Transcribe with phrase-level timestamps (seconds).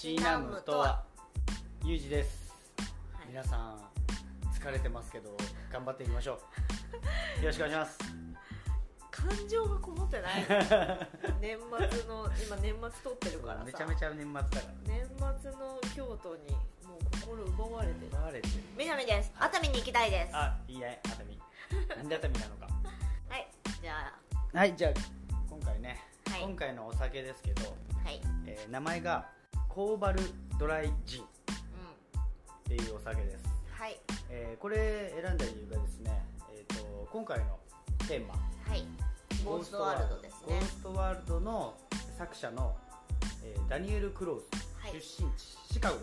[0.00, 1.02] シナムとは。
[1.84, 2.54] ゆうじです、
[3.12, 3.76] はい皆さん
[4.50, 5.36] 疲れてますけど
[5.70, 6.40] 頑張っていきましょ
[7.38, 7.44] う。
[7.44, 7.98] よろしくお願いします。
[9.10, 10.46] 感情がこもってない。
[11.38, 13.64] 年末の今年末撮ってるからさ。
[13.66, 14.62] めちゃめちゃ年末だから。
[14.86, 15.06] 年
[15.42, 16.50] 末の京都に
[16.88, 18.06] もう心奪われてる。
[18.06, 18.54] 奪われてる。
[18.78, 19.32] 南です。
[19.38, 20.34] 熱海に行きたいです。
[20.34, 20.98] はあいいね。
[21.04, 21.38] 熱海。
[21.94, 22.66] なんで熱海なのか。
[23.36, 23.46] い。
[23.82, 24.18] じゃ
[24.54, 24.92] はいじゃあ
[25.46, 26.40] 今回ね、はい。
[26.40, 28.22] 今回のお酒ですけど、あはい。
[28.46, 29.38] えー名前が
[29.72, 30.20] コーバル
[30.58, 31.22] ドライジン。
[31.22, 31.26] っ
[32.66, 33.96] うんていうお酒です、はい。
[34.28, 37.56] えーこれ選んだ理由がですね、えー、と今回の
[38.08, 38.34] テーマ。
[38.34, 38.84] はい。
[39.44, 40.40] ゴーストワールドですね。
[40.46, 41.74] ゴーストワールドの
[42.18, 42.76] 作者の、
[43.44, 44.44] えーダニエル・クローズ、
[44.80, 44.92] はい。
[45.00, 46.02] 出身地シカゴで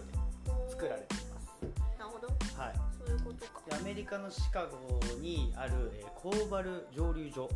[0.71, 2.27] 作られています、なるほど。
[2.27, 3.61] はい、そういうことか。
[3.69, 7.49] でアメリカのシカゴにある、えーコーバル蒸留所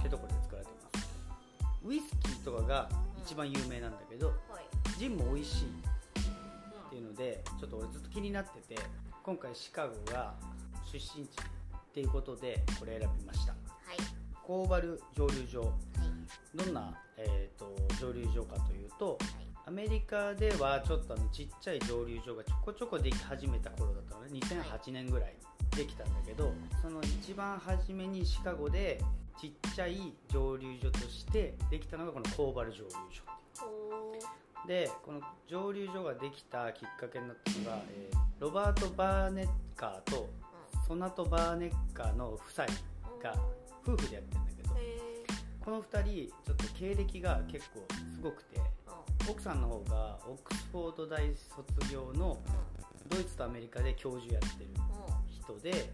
[0.00, 1.08] ってところで作られています。
[1.84, 2.88] ウイスキーとかが
[3.22, 4.67] 一番有名なんだけど、はい
[4.98, 8.82] ジンも美味しいっていうのでちょっと俺ずっと気になってて
[9.22, 10.34] 今回シカゴが
[10.92, 13.52] 出身地っていうことでこれ選びました。
[13.52, 13.56] は
[13.92, 13.96] い。
[14.42, 15.60] コーバル蒸留所。
[15.60, 16.64] はい。
[16.64, 19.18] どんな、えー、と蒸留所かというとはい。
[19.66, 24.40] アメリカではちょっとあのちっちゃい蒸留所がちょこちょこでき始めた頃だったのね。
[24.40, 25.36] 2008年ぐらい
[25.72, 29.00] にできたんだけどその一番初めにシカゴで
[29.40, 33.22] ちっちゃい蒸留所としてできたのがこのコーバル蒸留所
[34.68, 40.28] でこの蒸留所ができたきっかけになったのが、えーロバート・バーネッカーと
[40.86, 42.66] ソナト・バーネッカーの夫妻
[43.20, 43.34] が
[43.82, 44.70] 夫婦でやってるんだけど
[45.60, 48.60] この2人ちょっと経歴が結構すごくて
[49.28, 52.38] 奥さんの方がオックスフォード大卒業の
[53.08, 54.70] ドイツとアメリカで教授やってる
[55.26, 55.90] 人で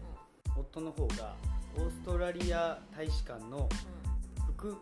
[0.55, 1.33] 夫の方が
[1.77, 3.67] オーストラリア大使館の
[4.49, 4.77] 副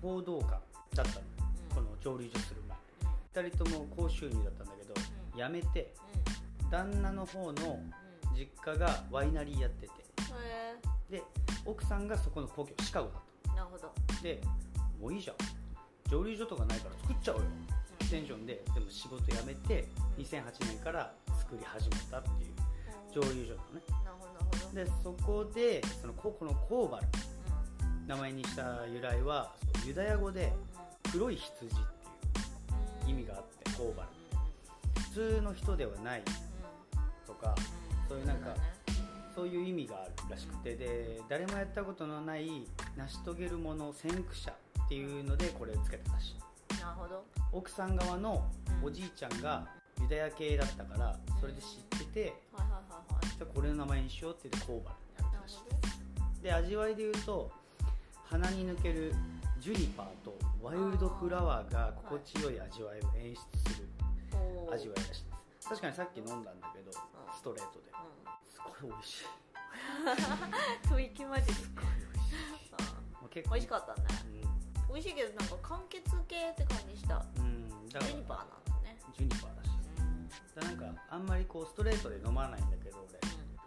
[0.00, 0.60] 報道官
[0.94, 1.38] だったの。
[1.74, 2.67] この蒸留所する前
[3.40, 4.94] 2人とも高収入だったんだけど
[5.36, 5.94] 辞めて
[6.70, 7.80] 旦那の方の
[8.36, 9.92] 実家がワイナリーやってて。
[11.10, 11.22] へで
[11.64, 13.22] 奥さんがそこの故郷シカゴだっ
[13.52, 13.92] えなるほど。
[14.06, 14.40] たで
[15.00, 15.36] もういいじゃん。
[16.10, 17.46] 蒸留所とかないから作っちゃおうよ。
[18.10, 18.62] テンションで。
[18.74, 19.88] でも仕事辞めて
[20.18, 22.54] 2008年から作り始めたっていう。
[23.14, 24.84] 蒸留所なのね。
[24.84, 27.06] でそこでそのここのコーバル。
[28.06, 29.52] 名前にした由来は
[29.86, 30.52] ユダヤ語で
[31.12, 31.97] 黒い羊って
[33.08, 34.08] 意味があってコーバル
[35.02, 36.22] 普通の人ではない
[37.26, 37.54] とか
[38.08, 38.54] そういうなんか
[39.34, 44.50] そういう意味があるらしくてで誰もやったことのない成し遂げるもの先駆者
[44.84, 46.34] っていうのでこれをつけたらし。
[46.70, 47.24] いなるほど。
[47.52, 48.44] 奥さん側の
[48.82, 49.66] おじいちゃんが
[50.00, 52.34] ユダヤ系だったからそれで知ってて
[53.54, 57.50] これの名前にしようって言ってコーバルになったらしいほで味わいで言うと
[58.24, 59.14] 鼻に抜ける
[59.60, 63.88] ジュニパーとワイルドフラワーが心地よい味わいを演出する
[64.72, 65.68] 味わいらしいです。
[65.68, 67.86] 確かにさっき飲んだんだけどストレートで。
[67.90, 67.94] う
[68.50, 69.26] すごい美味しい。
[70.90, 71.82] ん吐息マジですか
[73.20, 74.02] もう結美味しかったね。
[74.90, 77.18] う美味しいけどなんか柑橘系って感じした。
[77.18, 78.10] ん、うん、だから。
[78.10, 78.98] ジュニパーなんだね。
[79.16, 79.68] ジュニパーらし。
[79.68, 79.70] い
[80.56, 83.20] だからなんかあんまりこうストレートで飲まないんだけど俺。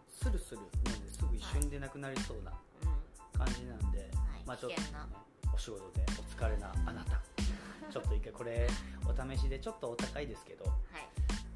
[0.09, 2.51] スルスル飲んですぐ一瞬でなくなりそうな
[2.83, 2.89] うん。
[2.89, 3.39] うん。
[3.39, 4.09] 感じなんで、はい。
[4.45, 7.21] まあちょっと、ねお仕事でお疲れなあなた。
[7.91, 8.67] ちょっと一回これ
[9.05, 11.07] お試しでちょっとお高いですけどはい。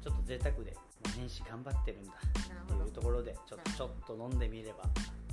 [0.02, 2.12] ちょっと贅沢でもう年始頑張ってるんだ。
[2.12, 4.84] っていうところでちょっとちょっと飲んでみれば。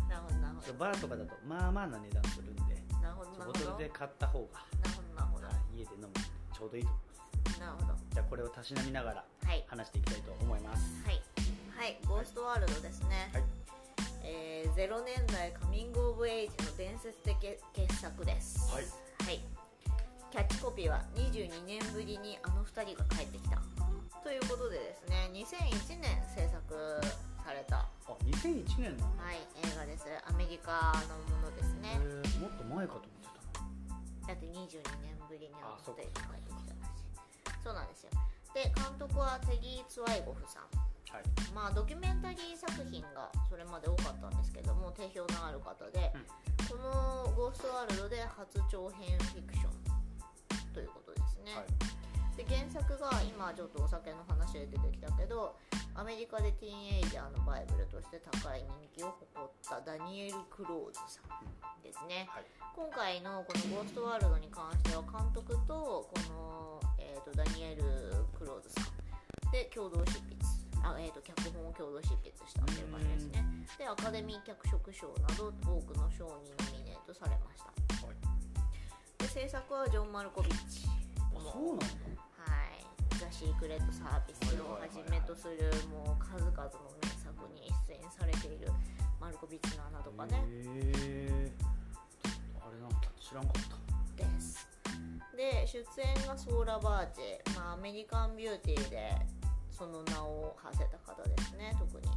[0.09, 0.73] なるほどなるほど。
[0.73, 2.61] バーとかだとまあまあな値段するんで
[3.01, 4.59] なるほどボトルで買った方が、
[5.15, 6.07] なるほど家で飲む
[6.55, 7.07] ちょうどいいと思い
[7.45, 7.59] ます。
[7.59, 7.87] なるほど。
[8.11, 9.63] じゃあこれをたしなみながらはい。
[9.67, 11.03] 話していきたいと思います。
[11.05, 11.21] はい。
[11.75, 11.97] はい。
[12.07, 13.43] ゴーストワールドですね、はい
[14.23, 17.35] えー、0年代カミング・オブ・エイジの伝説的
[17.73, 18.71] 傑作です。
[18.71, 18.83] はい。
[19.25, 19.39] はい。
[20.31, 23.61] キャッチコピーは22年ぶりにあの2人が帰ってきた。
[24.23, 26.63] ということでですね2001年制作
[27.43, 30.05] された、あ2001年の、はい、映画です。
[30.25, 31.99] アメリカのものですね。
[31.99, 33.39] えーもっと前かと思って
[34.23, 34.27] た。
[34.27, 37.63] だって22年ぶりにあのあそっ2か人が帰ってきたらしい。
[37.63, 38.11] そうなんですよ。
[38.53, 41.23] で監督はテギー・ツワイゴフさんはい。
[41.53, 46.11] まあドキュメンタリー作品がそれまで多かったんですけども定評のある方で、
[46.67, 51.65] この「ゴーストワールド」で初長編フィクションということですね、はい。
[52.35, 55.55] で原作が今ちょっとお酒の話で出てきたけど
[55.93, 62.43] アメリカでティーンエイジャーのバイブルとして高い人気を誇ったダニエル・クローズさんですね、はい。
[62.75, 67.83] 今回のこの「ゴーストワールド」に関しては監督とこの、えー、とダニエル・
[68.33, 73.45] クローズさんで共同執筆あ、えー、と脚本を共同執筆したっていう感じですね。
[73.79, 78.05] でアカデミー脚色賞など多くの賞にノミネートされました。
[78.05, 78.15] はい。
[79.17, 80.87] で制作はジョン・マルコビッチ
[81.35, 81.85] あそうなんだ
[82.43, 82.83] はい。
[83.17, 86.71] ザ・シークレット・サービスをはじめとするもう数々の
[87.01, 88.67] 名作に出演されている
[89.19, 90.43] マルコビッツの穴とかね。
[90.43, 90.91] へ
[91.31, 91.51] え
[92.59, 93.83] あれなんか知らんかった。
[94.15, 94.67] です。
[95.35, 99.11] で出演がソーラ・バーチェ、まあ、アメリカンビューティーで
[99.73, 102.07] その名を馳せた方ですね特に。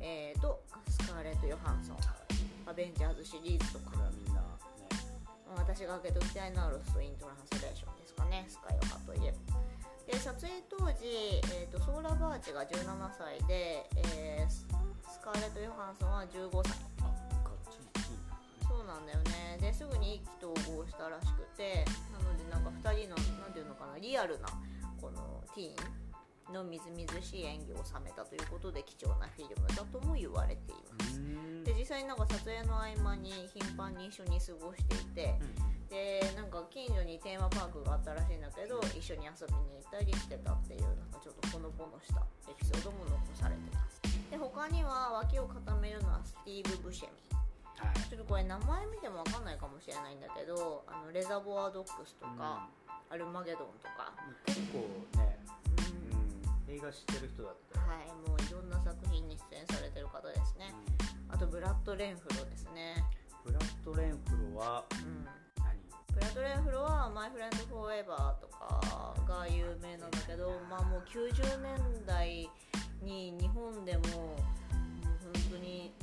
[0.00, 0.60] えーと
[0.90, 1.96] スカーレット・ヨハンソン。
[2.66, 3.96] アベンジャーズシリーズとか。
[4.10, 4.88] みんなね
[5.56, 9.54] 私が開けておきたいのはロスト・イントランスレーションですかねスカイオハといえば。
[10.06, 12.76] で撮影当時、えーと、ソーラ・バーチが17
[13.16, 14.66] 歳で、えー、ス
[15.20, 16.76] カーレット・ヨハンソンは15歳。
[18.68, 19.58] そうなんだよね。
[19.60, 21.84] ですぐに意気投合したらしくて。
[22.12, 24.48] なのでなんか2人の何ていうのかなリアルな
[25.00, 26.03] このティーン
[26.52, 31.20] のみずみずしい演技を収めたということで貴重なフィルムだとも言われています。
[31.64, 35.34] で実際になんか撮影の合間に頻繁に一緒に過ごしていて、
[35.88, 47.12] でなんか近所にテーマパークがあったらしいんだけど一緒に遊びに行ったりしてたっていうなんかちょっとほのぼのしたエピソードも残されてますで他には脇を固めるのはスティーブ・ブシェミ。
[47.78, 48.10] はい。
[48.10, 52.66] ちょっとこれ名前見ても分かんないかもしれないんだけどあのレザボアドックスとか、
[53.10, 54.10] アルマゲドンとか、
[54.46, 55.33] 結構ね、うんうん、
[56.74, 60.74] 映画知ってる人だったよ、はいもういろんな作品に出演されてる方ですね。
[61.30, 63.04] あとブラッド・レンフロですね。
[63.44, 65.22] ブラッド・レンフロはうん。
[65.62, 65.78] 何
[66.12, 72.50] ブラッド・レンフロは「マイ・フレンド・フォーエバー」とかが有名なんだけど、まあ、もう90年代
[73.00, 74.42] に日本でももう
[75.22, 75.94] 本当に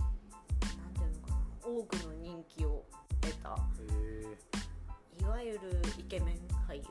[0.77, 2.85] なんていうのかな多くの人気を
[3.19, 3.57] 得た
[5.19, 6.35] いわゆるイケメン
[6.65, 6.83] 俳優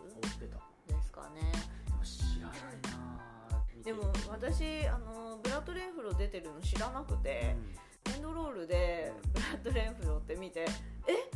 [0.87, 1.81] ですかね。
[2.03, 3.10] 知らないな
[3.85, 7.56] でも私あのブラッド・レンフロ出てるの知らなくて、
[8.15, 10.67] エンドロールでブラッド・レンフロって見て
[11.06, 11.31] え？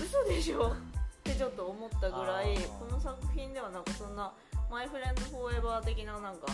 [0.00, 0.72] 嘘でしょ？
[0.72, 0.74] っ
[1.22, 4.32] てちょっと思ったぐらいこの作品ではなんかそんな
[4.70, 6.46] 「マイ・フレンド・フォーエバー」的ななんか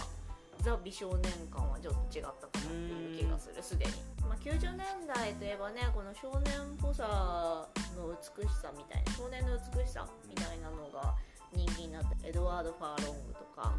[0.60, 3.62] ザ美少年感はちょっと違ったかなっていう気がする。
[3.62, 3.92] すでに、
[4.22, 7.66] まあ、90年代といえばねこの少年っぽさ
[7.96, 11.14] の美しさみたいな少年の美しさみたいなのが
[11.52, 13.74] 人気になってエドワード・ファーロングとか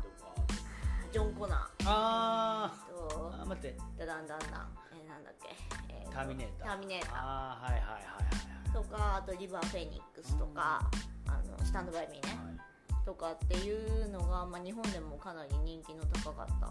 [1.15, 2.91] ジョン・コナあー。
[2.91, 3.77] とーあ待って。
[3.97, 4.67] ダダンダンダン、
[5.00, 5.47] えーなんだっけ、
[5.88, 6.12] えーと。
[6.12, 8.69] ターミネーターターミネータああはいはいはいはい。
[8.69, 10.81] ーとかあとリバー・フェニックスとか、
[11.27, 13.06] あのスタンドバイミーね、はい。
[13.06, 16.67] とかっていうのが、まあ、日本でもかなり人気の高かった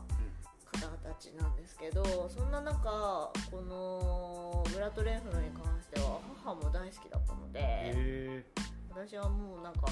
[0.86, 8.44] 方たちなんですけどそんな中このブラッド・レンフロに関しては母も大好きだったのでへえ
[8.90, 9.86] 私はもうなんか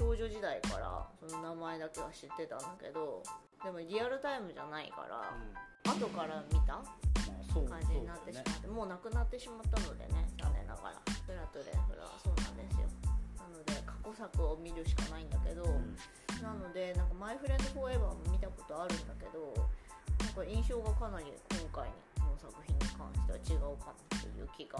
[0.00, 3.22] 少女時代からその名前だけは知ってたんだけど
[3.60, 5.36] でもリアルタイムじゃないから、
[5.92, 6.80] 後から見た
[7.52, 10.96] 感じになってしまって、もうなくなってしまったのでね残念ながら。
[11.28, 12.88] ブラッドレンフラはそうなんですよ。
[13.36, 15.94] なので過去作を見るしかないんだけど、うん。
[16.40, 19.52] なのでなんか「マイ・フレンド・フォーエバー」も見たことあるんだけど
[20.24, 21.92] なんか印象がかなり今回
[22.24, 24.78] の作品に関しては違うかなっていう気が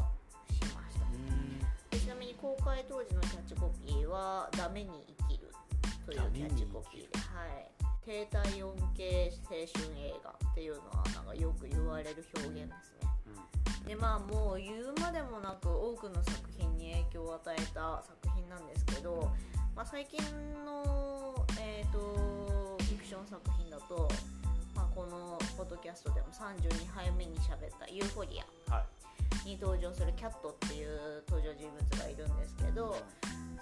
[0.48, 1.69] しました
[2.00, 5.52] ちなみに公開当時のキャッチコピーは「ダメに生きる」
[6.06, 7.70] というキャッチコピーで、はい、
[8.02, 13.10] 低体温系青春映画っていうのはなんかよく言われる表現ですね。
[13.86, 19.30] でまあもう言うまでもなく多くの作品に影響を与えた作品なんですけど、
[19.76, 20.18] まあ、最近
[20.64, 24.08] の、えー、とフィクション作品だと、
[24.74, 28.74] まあ、このポッドキャストでも32杯目に喋った「ユーフォリア。
[28.74, 28.84] はい」
[29.44, 32.96] に登場するキャットっていう登場人物がいるんですけど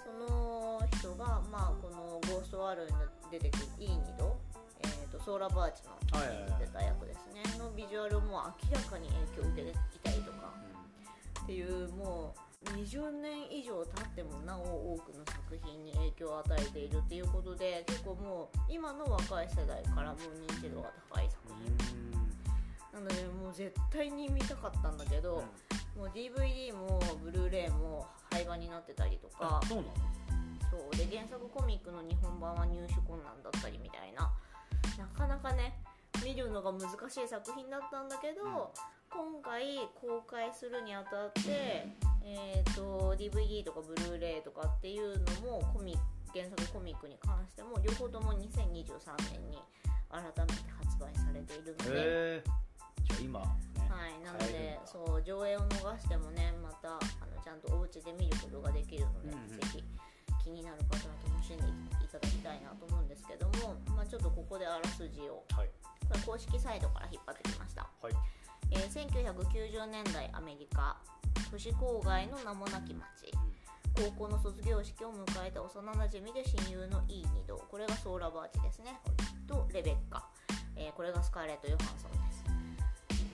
[0.03, 4.37] その人が、まあ、この「ゴーストワールド」に出てくるイーニド、
[4.81, 7.43] えー、とソーラ・バーチの演じてた役ですね。
[7.57, 10.69] のビジュアルも明らかに影響を受けていたりとか。
[11.43, 22.18] っていうもう20年以上経ってもなお多くの作品に影響を与えているっていうことで結構もう今の若い世代からも認知度が高い作品
[22.93, 25.43] なのでもう絶対に見たかったんだけど、
[25.97, 29.59] もう DVD もブルーレイも廃画になってたりとか。
[29.61, 29.89] あそうなの？
[30.69, 34.31] そうで原作コミックの日本版は入手困難だったりみたいな。
[34.97, 35.73] なかなかね
[36.23, 38.73] 見るのが難しい作品だったんだけど、
[39.09, 41.87] 今回公開するにあたって、
[42.23, 45.97] えー、と DVD とかブルーレイとかっていうのもコミ
[46.33, 48.39] 原作コミックに関しても両方とも2023
[49.31, 49.57] 年に
[50.09, 50.53] 改めて
[50.83, 51.99] 発売されているので。
[51.99, 52.68] へえじゃあ
[53.21, 53.45] 今ね
[53.89, 59.49] はい、なのでそう上映を逃してもねまたあのちゃんとお家で見ることができるので、うんうん。
[59.49, 59.83] ぜひ
[60.43, 61.63] 気になる方は楽しんで
[62.05, 65.69] いただきたいなと思うんですけども、まあ、ちょっとここであらすじをはい。
[66.07, 68.13] これ公式サイトから引っ張ってきました、はい。
[68.71, 70.97] えー1990年代アメリカ
[71.51, 73.33] 都市郊外の名もなき町
[73.95, 78.99] 高校の卒業式を迎えた幼なじみで親友のイーニドこれがソーラバーチですね。
[79.47, 80.29] とレベッカ、
[80.75, 82.28] えー、これがスカーレット・ヨハンソン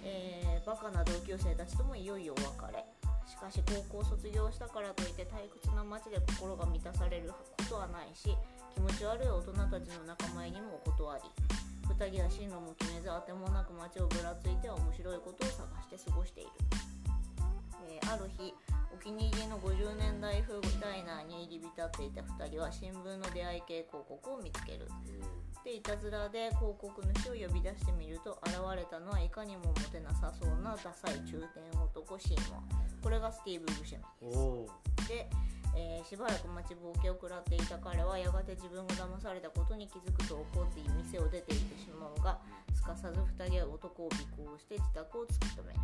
[0.06, 2.86] えー、バカな同級生たちともいよいよお別れ。
[3.28, 3.60] しかし
[3.90, 8.38] 高校卒業したからといって退屈な街で心が満たされることはないし
[8.76, 11.56] 気持ち悪い大人たちの仲間入りもお断り。
[11.86, 15.64] 2人は進路も決めずあてもなく街をぶらついては面白いことを探
[15.96, 16.50] して過ごしている、
[17.88, 18.54] えー、ある日
[18.96, 24.88] お気に入りの50年代風ダイナーに入り浸っていた2人は新聞の出会い系広告を見つける。
[25.66, 32.64] でいたずらで広告主を呼び出してみると現れたのはいかにもモテなさそうなダサい中年男シーモン
[33.04, 34.38] これがスティーブ・ブシェミで
[35.04, 35.10] す。
[35.10, 35.28] で、
[35.75, 42.40] えー、しばらく待ちぼうけを食らっていた彼はやがて自分が騙されたことに気づくと怒って店を出て行ってしまうが
[42.74, 45.80] すかさず2人は男を尾行して自宅を突き止める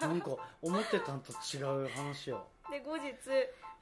[0.00, 2.46] なんか思ってたんと違う話よ。
[2.70, 3.12] で後日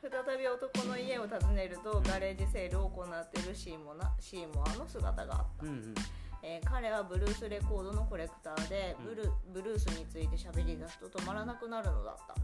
[0.01, 5.95] 再び男の家を訪ねるとガレージセールを行っているシーモナシーモアの姿があった、うんうん。
[6.43, 12.35] えー、彼はブルースレコードのコレクターでブルうん、ブルースについて喋り出すと止まらなくなるのだった。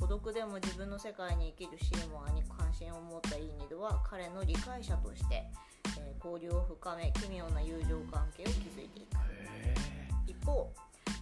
[0.00, 5.44] 孤独でも自分の世界に生きるシーモアに関心を持ったイーニドは彼の理解者として、
[6.00, 9.16] えー、交流を深め奇妙な友情関係を築いていく。
[10.26, 10.72] 一方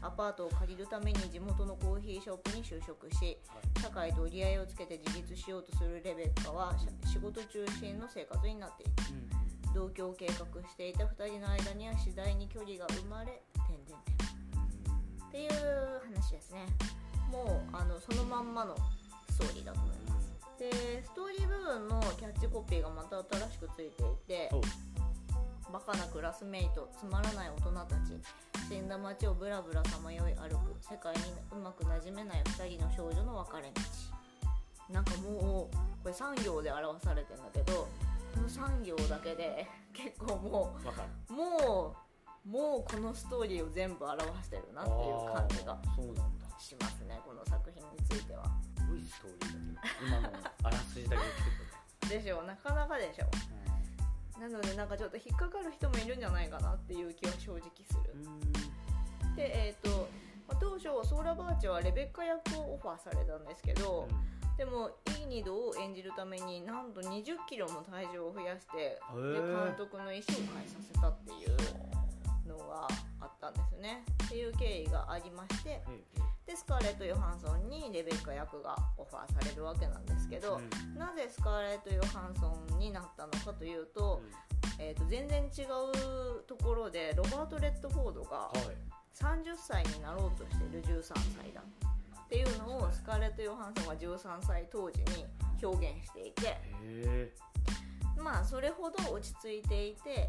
[0.01, 3.37] アパートを借りるために地元のコーヒーショップに就職し
[3.83, 6.75] 社会と折り合いをつけて自立しようとするレベッカは
[7.05, 8.93] 仕事中心の生活になっている、
[9.67, 14.19] うん、同居を計画していた2人の間には次第に距離が生まれ点々点
[15.29, 15.53] っていう
[16.07, 16.67] 話ですね。
[17.31, 18.75] もうあのそのまんまの
[19.31, 20.35] ストーリーだと思います。
[20.59, 24.51] でストーリー部分のキャッチコピーがまた新しくついていて
[25.73, 28.21] バカなクラスメイトつまらない大人たち。
[28.69, 30.77] 死んだ街をブラブラさまよい歩く。
[30.81, 31.21] 世界に
[31.53, 34.93] うまくなじめない2人の少女の別れ道。
[34.93, 37.89] なんかもうこれ3行で表されてんだけど
[38.35, 40.75] この3行だけで結構も
[41.29, 41.95] うも
[42.47, 44.97] うもうこのストーリーを全部表してるなっていう
[45.35, 45.79] 感じが
[46.59, 48.45] しますねこの作品については。
[48.79, 50.29] すごいストーリーだけど今の
[50.63, 52.09] あらすじだけ聞くと。
[52.09, 53.68] でしょなかなかでしょ、うん
[54.41, 58.15] なのでなんかちょっと引っかかる人もいるんじゃないかなっていう気は正直する。
[59.37, 60.09] でえっ、ー、と、
[60.49, 71.51] まあ、当初ソーラバーチはレベッカ役をオファーされたんですけど、うん、でもいいニドを演じるためになんと2 0キロも体重を増やしてで監督の意思を変えさせたっていう。
[71.51, 71.98] の
[72.67, 72.89] が
[73.21, 74.05] あったんですね。
[74.25, 75.83] っていう経緯がありまして、
[76.47, 84.23] でスカーレット・ヨハンソンにレベッカ役がオファーされるわけなんですけど、うん、なぜスカーレット・ヨハンソンになったのかというと
[84.79, 88.51] うん、えーと、全然違うところでロバート・レッドフォードが
[89.15, 91.03] 30歳になろうとしている13
[91.37, 91.61] 歳だ。
[91.61, 95.27] っていうのをスカーレット・ヨハンソンは13歳当時に
[95.63, 96.57] 表現していて
[98.23, 100.27] まあそれほど落ち着いていて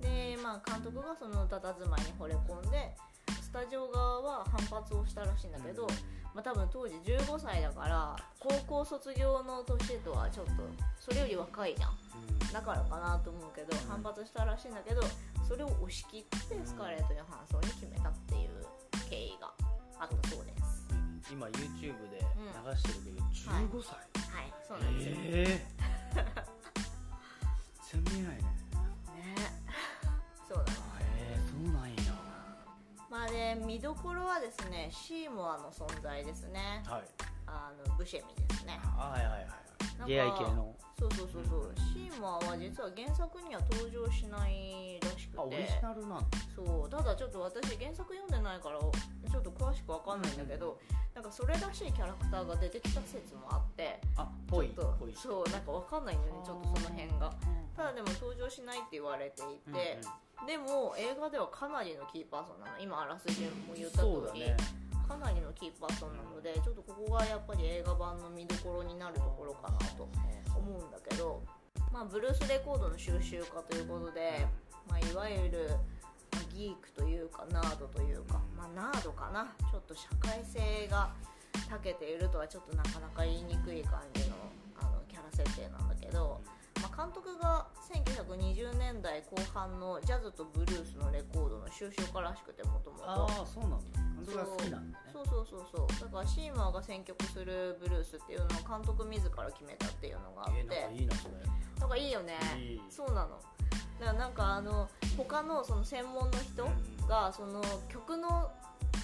[0.00, 2.94] で、まあ、監督がその佇まいに惚れ込んで
[3.40, 5.86] スタジオ側は反発をしたらしいんだけど、
[6.34, 10.52] まあ、多分当時15歳だから高校卒業の年とはちょっと
[10.98, 11.96] それより若いじゃん、
[12.52, 15.02] だからかなと思うけど反発したらしいんだけど
[15.48, 18.50] それを押し切ってスカーレット・ヨハンソンに決めたっていう
[19.08, 19.50] 経緯が
[19.98, 20.52] あったそうで
[21.22, 26.24] す、今 YouTube で流してるけど、15歳、はい、はい、そうなんですよ、えー、
[27.92, 28.55] 全然見ないね
[33.46, 37.02] で見どころはですねシーモアの存在ですね、はい、
[37.46, 38.80] あのブシェミですね。
[38.82, 39.46] はいはいはい
[40.06, 45.38] 出会い系のそうそうそうそう、うん、シーモアは実は原作には登場しないらしくて。
[45.38, 54.72] オリジナルなんそうただちょっと私原作読んでないからちょっと詳しく分かんないんだけど、うん、なんかそれらしいキャラクターが出てきた説もあってあぽい
[55.14, 57.32] そうなんか分かんないんだよねちょっとその辺が。
[57.76, 60.00] ただでも登場しないって言われていて、
[60.46, 62.78] でも映画ではかなりのキーパーソンなの。
[62.80, 64.56] 今あらすじも言った通り、ね、
[65.06, 65.45] かなりの
[65.86, 70.08] キーパーソンなのでちょっとここがやっぱり映画版の見どころになるところかなと
[70.56, 71.42] 思うんだけど、
[71.92, 74.46] まあ、ブルースレコードの収集家ということで、
[74.88, 75.70] まあ、いわゆる
[76.52, 79.52] ギークというかナードというか、まあ、ナードかな？
[79.70, 81.10] ちょっと社会性が
[81.70, 84.36] 長けているとはちょっとなかなか言いにくい感じの
[84.80, 86.40] あのキャラ設定なんだけど。
[86.82, 93.04] まあ、監督が1920年代後半のジャズとブルースのレコードの収集家らしくてもともと。
[93.10, 94.00] ああそうなんだ。
[94.16, 95.04] 監督が好きなんだね。
[95.12, 95.66] そうそうそう。
[95.72, 101.34] そうだからシーマーが選曲するブルースっていうのを監督自ら決めたっていうのがあって、えー、なんかいいなそれ。
[101.80, 102.34] なんかいいよね。
[102.90, 103.40] そうなの。
[104.00, 106.68] だからなんかあの他のその専門の人
[107.08, 108.50] がその曲の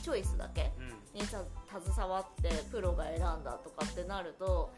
[0.03, 4.73] チョイスだけうんにさ携わってプロが選んだとかってなると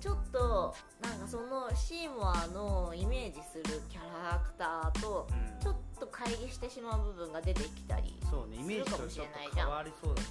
[0.00, 5.54] ちょっとなんかそのシーモアのイメージするキャラクターとうん。
[5.64, 10.28] ちょっと乖離してしまう部分が出てきたりそうねイメージとちょっと変わりそうだね。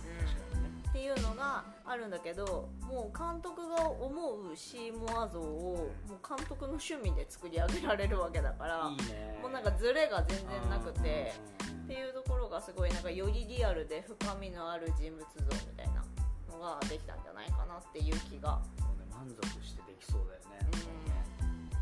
[0.90, 8.96] っていうのがあるんだけどもう監督が思うシーモア像をもう監督の趣味で作り上げられるわけだからも
[9.48, 11.34] うなんかズレが全然なくて
[11.68, 16.04] うんっていうところがすごいなんかよりリアルで深みのある人物像みたいな
[16.52, 18.62] のができたんじゃないかなっていう気が。
[18.80, 20.63] そうね満足してできそうだよね。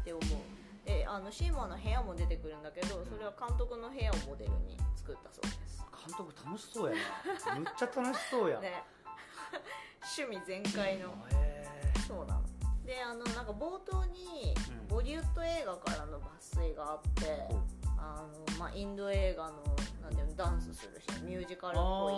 [0.02, 0.88] って思う。
[0.88, 5.86] であのシーモアの部屋も出てくるんだけどそれは監督の部屋をモデルに作ったそうです。
[5.94, 6.96] 監督楽しそうや
[7.54, 7.60] な。
[7.60, 8.60] むっちゃ楽しそうや。
[8.62, 8.84] ね。
[10.18, 11.14] 趣味全開の。
[11.30, 11.70] へ
[12.08, 12.42] そうなの。
[12.84, 14.88] であのなんか冒頭にうん。
[14.92, 17.56] ボリウッド映画からの抜粋があって、う
[18.02, 19.62] あのまあ、インド映画の
[20.02, 22.14] なんていうのダンスするしミュージカルっあぽい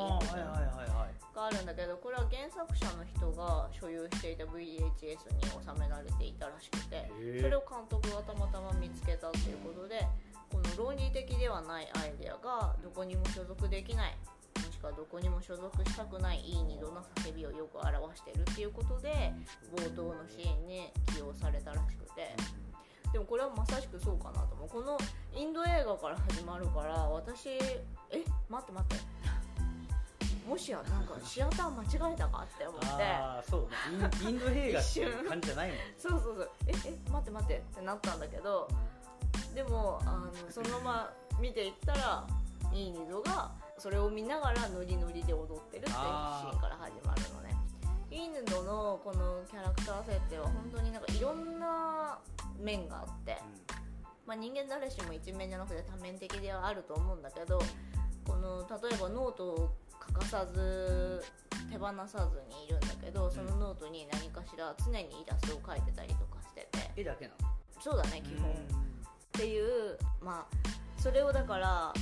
[1.35, 7.11] があるんだけどこれは原作者の人が所有していた VHS に収められていたらしくて
[7.41, 10.07] それを監督がたまたま見つけたっていうことで
[10.51, 14.15] この論理的ではないアイデアがどこにも所属できない
[14.55, 19.33] もしくはどこにも所属したくないいい二度の叫びをよく表してるっていうことで
[19.75, 22.35] 冒頭のシーンに起用されたらしくて
[23.13, 24.69] でもこれはまさしくそうかなと思う。
[24.69, 24.97] この
[25.35, 29.13] インド映画から始まるから私え待って待って。
[30.49, 32.87] もしやなんかシアター間違えたかって思って。
[32.87, 34.09] ああそうね。
[34.23, 36.49] インインド映画っていう感じじゃないもん そうそうそう。
[36.67, 38.67] ええ待って待ってってなったんだけど
[39.53, 42.27] でもあのそのまま見ていったら
[42.73, 47.55] いい二度がそれを見ながらノリノリで踊ってるっていうシーンから始まるのね。
[48.09, 52.19] イーニドのこのキャラクター設定は本当になんかいろんな
[52.59, 53.37] 面があって、
[54.25, 57.61] まあ、人間誰しも一面じゃなくて多面的ではあると思うんだけど
[58.25, 61.23] この例えばノートを欠かさず
[61.71, 66.91] 手放さずにいるんだけどそのノートに何かしら常にイラストを描いてたりとかしてて。
[66.95, 67.47] 絵だけなの？
[67.81, 68.49] そうだね基本。
[68.49, 68.55] っ
[69.31, 71.93] ていうまあそれをだから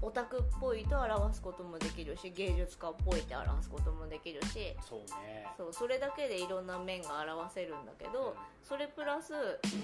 [0.00, 4.76] オタクっぽいと表すこともできるし芸術家っぽいって表すこともできるし。
[4.88, 5.46] そうね。
[5.56, 9.32] そうそれだけでいろんな面が表せるんだけどそれプラス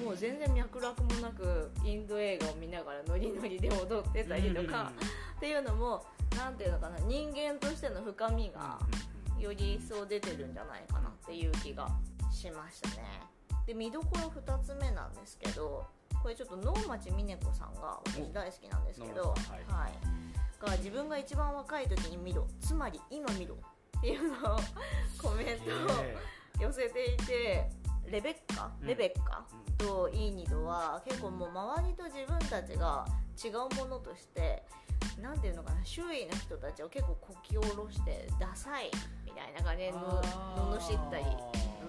[0.05, 4.93] もう全然脈絡もなくインド映画を見ながらノリノリで踊ってたりとか
[5.37, 6.05] っていうのも
[6.37, 8.79] なんていうのかな人間としての深みが
[9.39, 11.89] より一層出てるんじゃないかなっていう気が
[12.31, 13.23] しましたね。
[13.67, 15.85] で見どころ2つ目なんですけど
[16.25, 19.35] これちょっと能町みね子さんが私大好きなんですけど、
[19.69, 20.65] はい。
[20.65, 22.47] が自分が一番若い時に見ろ。
[22.63, 23.57] つまり今見ろ
[23.99, 24.59] っていうのを
[25.21, 27.69] コメントを寄せていて
[28.11, 28.73] レベッカ？
[28.81, 28.87] うん。
[28.87, 29.45] レベッカ？
[29.77, 33.05] とイーニドは結構もう周りと自分たちが
[33.45, 34.63] 違うものとして
[35.21, 38.91] なんていうのかな周囲の人たちを結構こき下ろしてダサい
[39.27, 41.25] みたいな感じでの罵ったり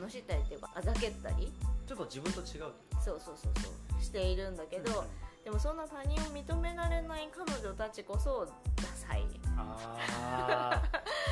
[0.05, 1.51] 罵ったりっていうかあざけったり。
[1.87, 2.71] ちょっと自分と違う
[3.03, 5.03] そうそうそうそうしているんだけど、
[5.43, 9.23] でもそんな他人を認められない彼女たちこそダサい。
[9.55, 9.77] あ
[10.09, 10.81] あ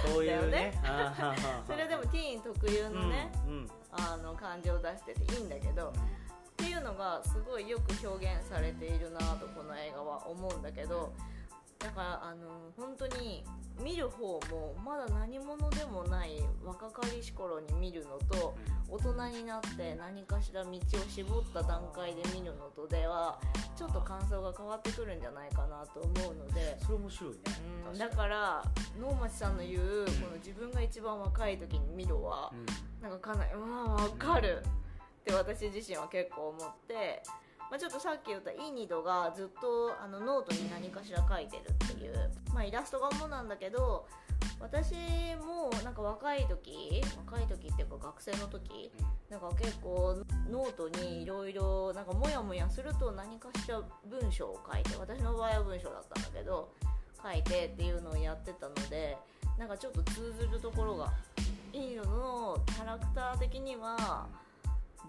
[0.08, 0.80] そういうね。
[0.84, 3.70] あーそれでもティーン特有のね、うんうん。
[3.92, 5.94] あの感情を出してていいんだけどっ
[6.58, 11.14] ていうのがすごいよく表現されているなとこの映画は思うんだけど
[11.84, 13.44] だからあの本当に
[13.84, 18.56] 見る方もまだ何者でもない若かりし頃に見るのと
[18.90, 23.38] 大人になって何かしら道を絞った段階で見るのとでは
[23.76, 26.78] ちょっと感想が変わってくるんじゃないかなと思うので。
[26.80, 27.38] それ面白いね。
[27.92, 28.64] うん、だから
[29.00, 33.10] 能町さんの言うこの自分が一番若い時に見ろはうん。
[33.10, 37.24] なんかかなりまあ分かるって私自身は結構思って、
[37.70, 44.06] まあ、ちょっとさっき言ったイーニドがずっとあのノートに何かしら書いてるっていう、まあ、イラストが主なんだけど
[44.60, 44.94] 私
[45.46, 48.92] もなんか若い時若い時っていうか学生の時
[49.30, 56.72] なんか結構ノートにいろいろなんかモヤモヤすると何かしら文章を書いて私の場合は文章だったんだけど
[57.22, 59.18] 書いてっていうのをやってたので
[59.58, 61.12] なんかちょっと通ずるところが
[61.72, 64.28] いいののキャラクター的には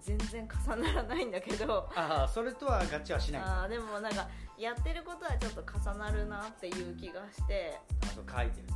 [0.04, 1.88] 全然重ならないんだけど。
[1.94, 3.42] ああそれとは合致はしない。
[3.42, 7.78] あでもなんかやってることはちょっと重なるなっていう気がして。
[8.14, 8.72] そう書いてるって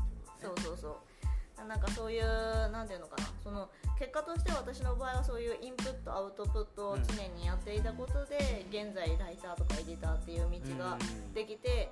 [0.46, 0.62] ことね。
[0.62, 2.24] そうそうそうなんかそういう
[2.70, 3.28] なんていうのかな。
[3.42, 10.96] その結果として私の場合はそういうインプットアウトプットを常にやっていたことで、現在ライターとかエディターっていう道が
[11.34, 11.90] できて、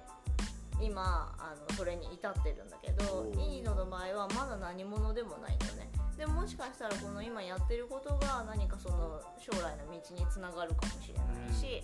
[0.81, 11.83] 今あのそれに至ってるんだけどイニドの場合はまだ何者でもないんだよねでももしかしたらこの今やってることが何かその将来の道につながるかもしれないし、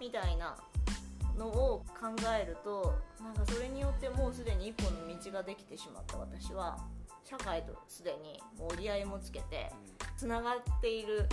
[0.00, 0.56] みたいな
[1.36, 6.78] のを考えるとなんかそれによってもうすでに一本の道ができてしまった私は
[7.24, 9.70] 社会とすでに折り合いもつけて
[10.16, 11.28] つながっている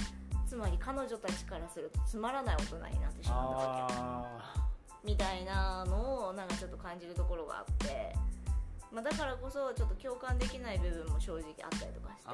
[0.45, 3.93] つまり彼女たちからするとつまらない大人になってしまったわけ。
[3.97, 4.67] あ
[5.03, 8.13] みたいなのをなんかちょっと感じるところがあって、
[8.91, 12.31] まあ、だからこそちょっと共感できない部分も正直あったりとかして。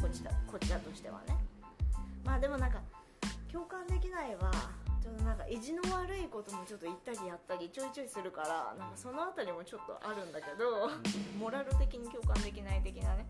[0.00, 1.36] こちらこちらとしてはね。
[2.24, 2.80] まあでもなんか
[3.50, 4.50] 共感できないは
[5.00, 10.90] ちょっとなんか意地の悪いこともちょっと言ったりやったりちょいちょいするからなんかそのあたりもちょっとあるんだけど
[11.38, 13.26] モラル的に共感できない的なね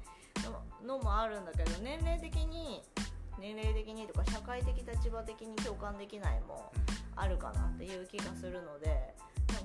[0.83, 2.83] ののもあるんだけど年齢的に
[3.39, 6.73] 年齢的にとか社会的立場的に共感できないも
[7.15, 9.15] あるかなっていう気がするので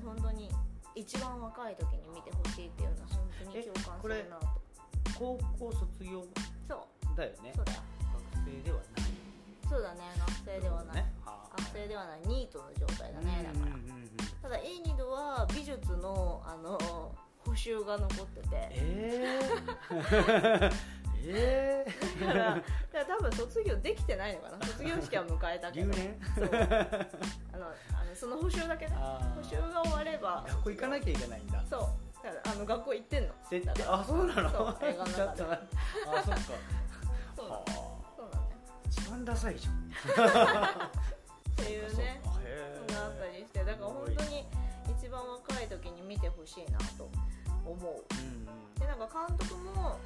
[0.04, 0.52] 本当に
[0.96, 4.48] 一番若い時に見てほしいっていうのは本当に共感するなと。
[5.18, 6.26] 高校卒業
[6.68, 7.18] そう。
[7.18, 7.54] だよね。
[7.56, 7.80] そうだよ
[8.34, 8.88] 学生ではない。
[9.70, 10.00] そうだね。
[10.20, 11.14] 学生ではない、ね。
[11.26, 13.96] 学生ではないニートの状態だねだからうんうんうん。
[13.96, 16.80] うんただ A ニドは美術のあの
[17.46, 18.48] 補習が残ってて。
[18.72, 20.72] えー、
[21.28, 21.86] え
[22.20, 24.66] だからだから多分卒業できてないのかな。
[24.66, 25.94] 卒業式は迎えたー、けど。
[25.94, 26.50] そう。
[27.54, 28.96] あのあのその補習だけね。
[28.96, 30.46] 補習が終われば。
[30.48, 31.64] 学校行かなきゃいけないんだ。
[31.70, 31.82] そう。
[32.24, 33.34] だからあの学校行ってんの。
[33.50, 33.68] 設定？
[33.68, 34.00] だから。
[34.00, 34.50] あそうなの？
[34.50, 35.22] そう映画の中で。
[35.22, 36.42] あそっか。
[37.36, 37.50] そう。
[37.50, 37.66] なの
[38.90, 39.74] 一番ダサいじゃん。
[39.74, 39.80] っ
[41.56, 42.22] ていうね。
[42.24, 43.60] そんなあったりして。
[43.60, 44.46] だから本当に
[45.00, 47.10] 一番若い時に見てほしいなと
[47.66, 47.78] 思う。
[47.78, 48.46] うんうん。
[48.80, 49.98] でなんか監督も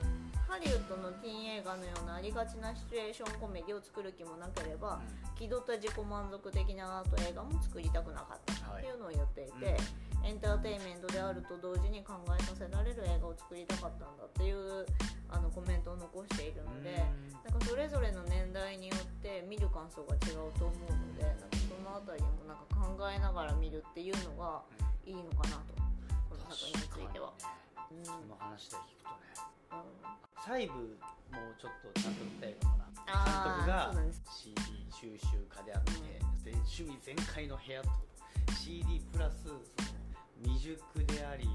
[0.48, 5.02] ハリウッドのティーン映画のようなありがちなシチュエーションコメディを作る気もなければ
[5.34, 8.54] 気取った自己満足的なアート映画も作りたくなかった。
[8.54, 9.78] っていうのを言っていて、
[10.24, 14.86] エンターテインメントであると同時に考えさせられる映画を作りたかったんだっていう
[15.30, 17.04] あのコメントを残しているので、
[17.44, 24.62] なんかそれぞれの年代によって見る感想が違うと思うのでなんかその辺りもなんか考えながら見るっていうのが
[25.06, 25.74] いいのかなと
[26.30, 27.34] この作品については。
[27.92, 28.06] うん。
[28.06, 29.16] その話で聞くとね。
[29.50, 29.55] うん
[30.36, 30.74] 細部
[31.32, 33.14] もちょっとちゃんと見たいかもな監
[33.56, 33.94] 督が
[34.30, 34.62] CD
[34.92, 37.90] 収集家であって、で趣味全開の部屋と。
[38.54, 39.60] CD プラスその
[40.44, 41.48] 未熟であり、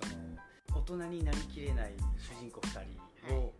[0.00, 2.84] その大人になりきれない主人公2
[3.26, 3.54] 人を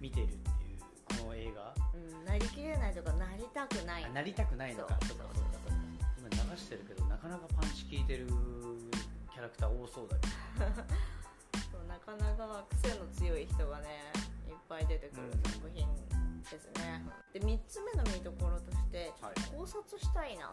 [0.00, 4.04] 見てるっていうこの映画、うん、なりきれないとかなりたくない。
[4.04, 4.96] あなりたくないのか。
[5.02, 5.08] そう。
[5.08, 5.24] そうか
[6.18, 8.26] 今流してるけどなかなかパンチ効いてる
[9.32, 10.28] キャラクター多そうだけ
[10.60, 10.82] ど
[11.94, 14.10] なかなか癖の強い人がね
[14.50, 15.86] いっぱい出てくるうん作品
[16.50, 17.02] ですね、
[17.32, 20.52] で3つ目の見どころとしてちょっと考察したいな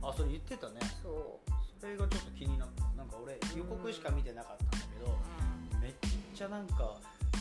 [0.00, 0.80] と、あそれ言ってたね。
[1.02, 5.92] そう、それがちょっと気になったなんか俺予告しか見てなかったんだけどうめっ
[6.34, 6.96] ちゃなんか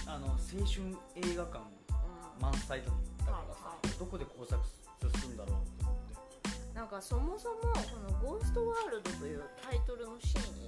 [0.05, 0.83] あの青春
[1.15, 6.01] 映画館ん満載だったからさはいどこで工作するんだろうと思っ
[6.43, 6.59] て。
[6.69, 10.67] うん、なんかそもそもこの「ゴーストワールド」というタイトルの真意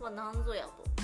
[0.00, 0.97] は何ぞやと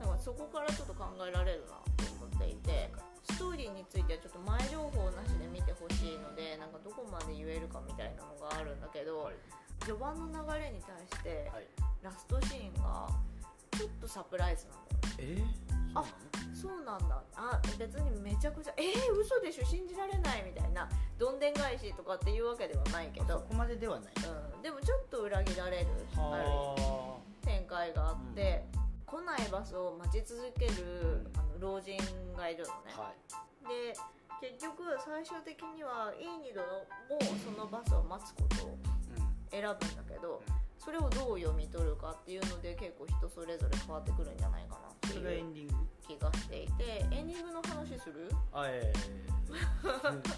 [0.00, 2.90] だからそこからちょっと考えられるなと思っていて
[3.30, 9.34] ストーリーについてはちょっと前情報なしで見てほしいのでなんかどこまで言えるかみたいなのがあるんだけど、はい。
[9.80, 11.66] 序盤の流れに対してはい。
[12.02, 13.08] ラストシーンが
[13.72, 14.98] ちょっとサプライズなんだよ。
[15.18, 16.04] えー、あ
[16.54, 17.22] そうなんだ。
[17.36, 19.64] あ別にめちゃくちゃえー、嘘でしょ？
[19.64, 20.88] 信じられないみたいな。
[21.18, 24.12] どんでん返しとかっていうわけではないけど、そこまでではない。
[24.54, 26.18] うん、でもちょっと裏切られるあ。
[26.18, 28.64] るは展開があって、
[29.10, 31.96] 来ないバスを待ち続けるあの老人
[32.36, 33.12] がいるのね、あは
[33.64, 33.68] い。
[33.68, 33.94] で
[34.40, 36.86] 結局最終的にはいい二度も
[37.42, 38.78] そのバスを待つことを
[39.50, 40.42] 選ぶんだけど
[40.78, 45.74] それをどう読み取るかっていうので結構人それぞれ変わってくるんじゃないかなってそれがエいうンディング？
[46.06, 47.04] 気がしていて。
[47.10, 48.30] エンディングの話する？
[48.52, 49.18] あええ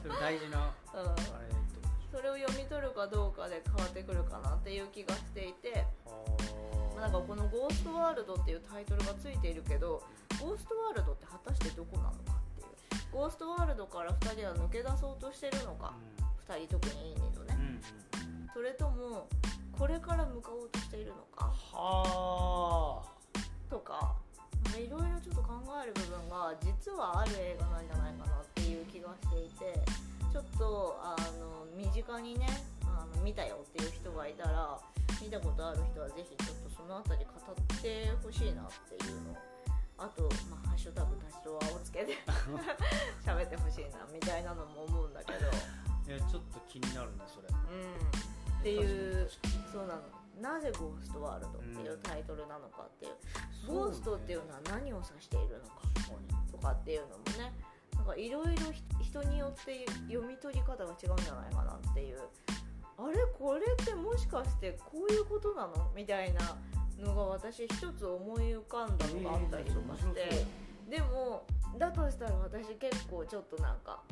[0.00, 1.10] それ大事な うん。
[1.10, 6.39] あれとそれを読み取るかどうかで変わってくるかなっていう気がしていて、まあ
[7.00, 10.02] なんかこの「ゴーストワールド」っていうタイトルがついているけど
[10.40, 12.18] ゴーストワールドって果たしてどこなのかっ
[12.56, 15.92] ていうゴーストワールドから2人は抜け出そうとしてるのか、
[16.48, 17.20] 2人特にいいね。
[17.34, 18.50] とねうん、うん。
[18.54, 19.28] それとも
[19.76, 21.46] これから向かおうとしているのか。
[21.46, 23.02] は
[23.68, 24.14] とか
[24.76, 29.80] いろいろちょっと考える部分が実はある映画なんじゃないかなっていう気がしていて
[30.32, 32.46] ちょっとあの身近にね
[32.84, 34.78] あの見たよっていう人がいたら
[35.20, 39.36] 見たことある人はぜひちょっとその辺り語ってほしいなっていうの。
[39.98, 42.16] あと、まあ、ハッシュタグ多少はをつけて
[43.20, 45.40] 喋ってほしいなみたいなのも思うんだけど。
[46.08, 47.48] いやちょっと気になるねそれ。
[47.48, 48.60] うん。
[48.60, 49.30] っていう
[49.70, 50.02] そうなの。
[50.40, 53.14] なぜゴーストワールドっていうタイトルなのかっていう、
[53.68, 55.82] ゴーストっていうのは何を指しているのか
[56.50, 57.52] とかっていうのもね。
[57.94, 62.20] なんかいろいろ人によって読み取り方が違うんじゃないかなっていう
[63.02, 63.16] あれ？
[63.38, 65.90] これってもしかしてこういうことなの？
[65.94, 66.56] みたいな
[66.98, 70.46] のが私一つ思い浮かんだのがあったりとかして、
[70.90, 71.44] でも
[71.78, 74.02] だとしたら私結構ちょっとなんか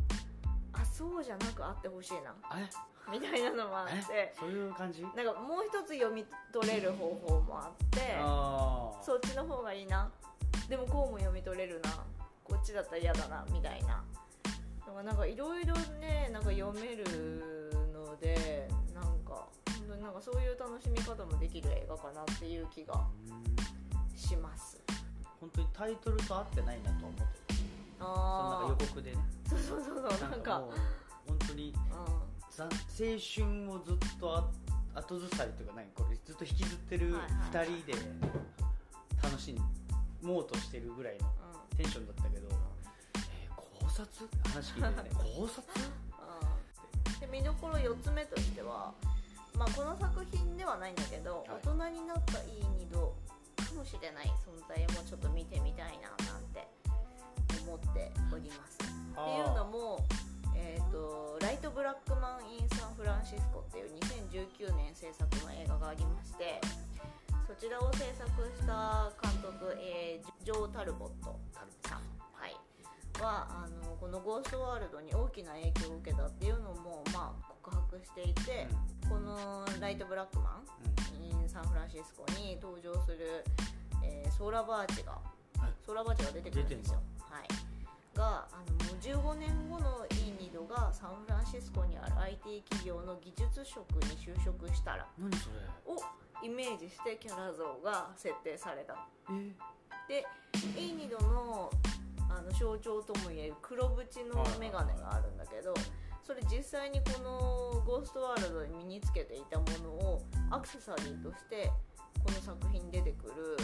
[0.72, 2.34] あそうじゃなくあってほしいな。
[2.56, 2.68] え？
[3.10, 3.94] みたいなのもあって。
[4.12, 4.34] え？
[4.38, 5.02] そういう感じ？
[5.02, 8.00] なんかもう一つ読み取れる方法もあって。
[9.04, 10.10] そっちの方がいいな。
[10.68, 11.90] でもこうも読み取れるな。
[12.44, 13.44] こっちだったら嫌だな。
[13.52, 14.02] みたいな。
[15.04, 17.04] なんかいろいろねなんか読める
[18.08, 22.98] のでなんか本当になんかそういう楽しみ方もできる映画かなっていう気がう
[24.14, 24.78] んします。
[25.40, 27.58] 本当にタイトルと合ってないなとは思ってる
[27.98, 29.18] そのなんあか予告でね。
[29.46, 30.64] あそうそうそうそうなんか
[31.26, 34.50] 本当にうざ青春をずっとあ
[34.96, 37.68] 後ずさりというか何これずっと引きずってるはいはいはい。
[37.68, 37.92] 2人で
[39.22, 39.54] 楽し
[40.22, 41.34] もうとしてるぐらいのんう
[41.74, 41.76] ん。
[41.76, 42.48] テンションだったけど、
[43.14, 44.28] えー考察？
[44.52, 45.10] 話聞いてね。
[45.14, 45.62] 考察？
[47.30, 48.92] 見どころ4つ目としては、
[49.56, 53.14] まあ、この作品ではないんだけど、はい大人になったいい二度
[53.56, 56.66] かもしれない存在もちょっと見てみたいななんて
[57.66, 58.78] 思っております。
[58.78, 60.00] っていうのも、
[60.54, 63.94] えーと「ライト・ブラックマン・イン・サンフランシスコ」っていう
[64.30, 66.60] 2019年制作の映画がありまして
[67.46, 71.38] そちらを制作した監督、えージョー・タルボット
[71.82, 72.00] さん、
[73.22, 78.68] はあのこの「ゴーストワールド」に大きな影響を受けたっていうのも、まあ、告白していて、
[79.08, 80.64] この「ライト・ブラックマン」
[81.20, 83.44] イン・サンフランシスコに登場する、
[84.02, 85.72] えーソーラバーチがはい。
[85.84, 87.48] ソーラバーチが出てくるんですよ、はい、
[88.16, 95.92] があのもう15年後のイーニドがサンフランシスコにある IT 企業の技術職に就職したら何それ。
[95.92, 95.98] を
[96.42, 98.94] イメージしてキャラ像が設定された。
[99.30, 99.54] え
[100.08, 100.24] で
[100.76, 101.70] イーニドの
[102.28, 105.74] あの象徴ともいえる黒縁の眼鏡があるんだけど
[106.22, 111.70] それ実際にこの「ゴーストワールド」に身につけていたものをアクセサリーとして
[112.24, 113.56] この作品に出てくる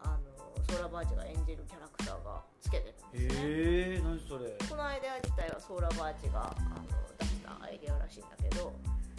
[0.00, 4.56] あのソーラバーチが演じるキャラクターがつけてるんですね、えー、何それ。
[4.68, 6.84] このアイデア自体はソーラバーチがあの
[7.18, 8.72] 出したアイデアらしいんだけど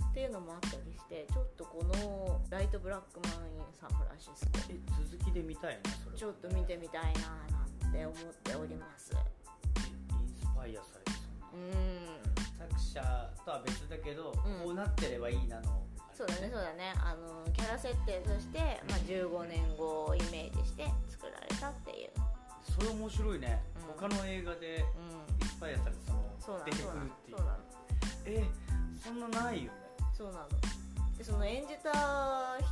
[0.09, 6.17] っていうのもあったりしてちょっとこの「ライト・ブラックマン・イン・サンフランシスコ」え続きで見たいねそれ。
[6.17, 7.21] ちょっと見てみたいな
[7.57, 9.11] なんて思っております。
[9.13, 11.11] インスパイアされて
[11.53, 11.57] う。
[11.57, 14.65] ん作者とは別だけど、うん。
[14.65, 15.83] こうなってればいいなの。
[16.13, 16.93] そうだねそうだね。
[16.97, 22.09] あのキャラ設定として、まあ、15年後をイメージして作られたっていう。
[22.63, 24.09] それ面白いね、うん。
[24.09, 25.41] 他の映画でうん。
[25.41, 26.65] インスパイアされてそのそうなの。
[26.65, 28.39] 出てくるっていう。
[28.41, 28.47] え
[29.03, 29.77] そんなないよね。
[30.15, 30.47] そうなの
[31.19, 31.91] でその演じた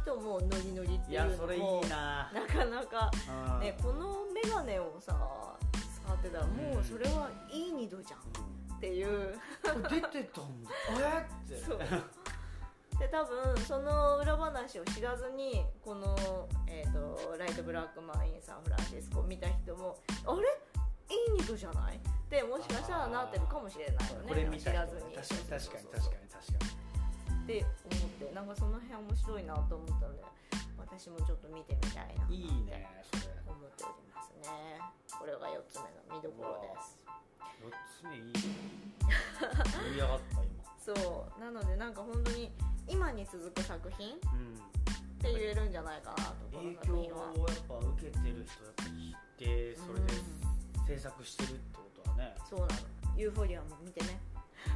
[0.03, 2.31] 人もノリノリっていいうそれいいな。
[2.33, 3.11] なかなか
[3.53, 3.59] うん。
[3.59, 5.13] ねこの眼鏡をさ
[5.75, 8.19] 使ってたらもうそれはいい二度じゃん
[8.77, 9.09] っていう。
[9.09, 10.71] うん出てたんだ。
[10.97, 11.57] えって。
[11.61, 11.79] そう。
[12.97, 16.15] で多分その裏話を知らずにこの、
[16.67, 20.47] えーと「ライト・ブラックマン・イン・サンフランシスコ」見た人もあれ？
[21.09, 21.97] いい二度じゃない？
[21.97, 24.29] ってもしかしたらなってるかもしれないよね。
[24.29, 24.59] これ見たい。
[24.61, 25.01] 知らずに。
[25.13, 26.76] 確かに確かに確かに確かに
[27.47, 30.23] って思ってなんかその辺面白いなと思ったので
[30.77, 32.27] 私もちょっと見てみたいな。
[32.27, 34.83] といいねそれ思っておりますね。
[35.15, 37.07] これが4つ目の見どころです。
[37.63, 38.39] 4つ目いいね。
[39.79, 40.59] 盛り上がった今。
[40.75, 41.39] そう。
[41.39, 42.51] なのでなんか本当に
[42.87, 44.59] 今に続く作品っうん。
[45.23, 46.15] て言えるんじゃないかな
[46.51, 47.03] と影響を
[47.47, 50.13] やっぱ受けてる人やっぱいてそれで
[50.85, 52.35] 制作してるってことはね。
[52.49, 52.71] そうなの。
[53.17, 54.19] ユーフォリアも見てね。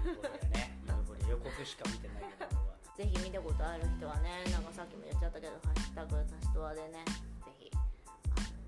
[0.06, 0.80] ユーフォリアね。
[0.88, 2.61] ユーフォリア予告しか見てないけど
[3.02, 7.02] ぜひ見たことある人はねなんかさっきも言っちゃったけど「ハッシュタグタシトワ」でね
[7.42, 7.72] ぜひ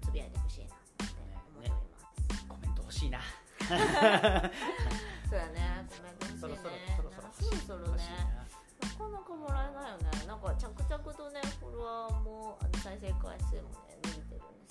[0.02, 1.14] つぶやいてほしいなって
[1.54, 2.02] 思っておりま
[2.42, 3.22] す、コメント欲しいな。
[5.30, 6.42] そうやねコメント欲しいね。
[6.42, 8.10] そろそろそろそろね
[8.82, 10.26] なかなかもらえないよね。
[10.26, 14.63] なんか着々とねフォロワーもあの再生回数もね伸びてるん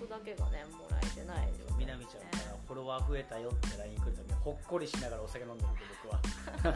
[0.00, 6.20] トだけがねもらえてないみなみちゃんからフォロワー増えたよって LINE 来るときほっこりしながらお酒飲んでるんで僕は。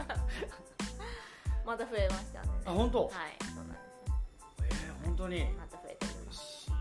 [1.65, 2.49] また増えましたね。
[2.65, 3.05] あ本当？
[3.05, 3.11] はい
[3.43, 4.15] そうなんですよ。
[4.63, 5.45] えー、本当に？
[5.53, 6.77] また増えて嬉しいわ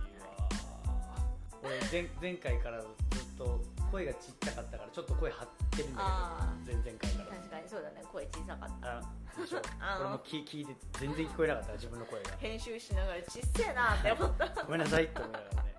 [1.63, 2.91] 俺前前回からずっ
[3.39, 7.37] と声がちっちゃかったからちょっと声張ってるんだあけど前々回から。
[7.39, 8.99] 確かにそうだね声小さかった。
[8.99, 9.03] あ
[9.41, 9.63] でしょ？
[9.81, 12.37] あ俺も聞聞いて全然聞こえなかった自分の声が。
[12.37, 14.49] 編集しながらちっせえなって思った。
[14.65, 15.74] ごめんなさいって思いながらね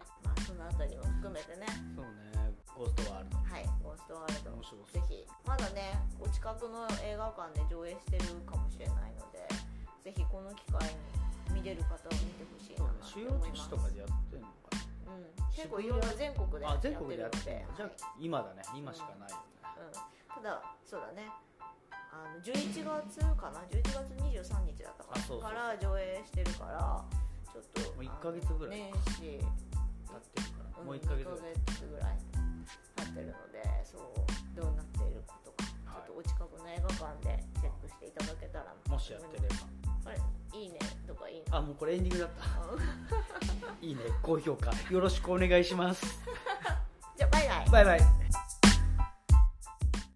[0.75, 1.65] も含めてね。
[1.95, 2.35] そうね。
[2.75, 3.37] ゴーストワールド。
[3.39, 4.51] はいゴーストワールド。
[4.51, 9.47] 面白ぜひまだねお近くの映画館で上映してるかもしれないので
[10.03, 10.83] ぜひこの機会
[11.55, 18.63] に見れる方は見てほしいそうね主要思います都市とかでやってんのかうん、結構いろいろ全国でなあやって全国でやってんるのでのじゃあ今だね。
[18.75, 19.43] 今しかないよね。
[19.77, 21.29] うん、ただそうだね。
[22.11, 27.05] あの11月かな？11月23日だったかあそうそうから上映してるから
[27.53, 29.39] ちょっともう1ヶ月ぐらい年始。
[30.15, 31.23] 経ってるもう1ヶ月。
[31.25, 32.17] ぐらい1ヶ月ぐらい
[32.95, 34.01] 経ってるのでそう
[34.55, 36.07] どうなっているかとか、はい。
[36.07, 39.55] ちょっとお近くの映画館でチェックしていただけたらなもしやってれば。
[40.05, 40.19] あれ？
[40.59, 42.45] いいねとかいいねあもうこれエンディングだった。
[42.71, 43.87] うん。
[43.87, 44.71] いいね高評価。
[44.91, 46.05] よろしくお願いします。
[47.17, 47.69] じゃあバイバイ。
[47.69, 48.44] バイバイ